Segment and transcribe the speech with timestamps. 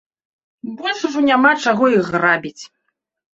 [0.79, 2.63] Больш ужо няма чаго і грабіць.